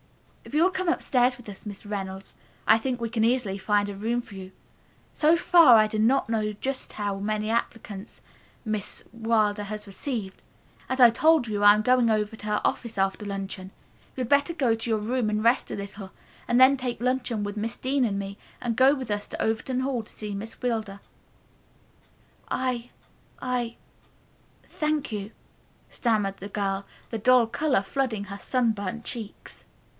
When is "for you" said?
4.19-4.51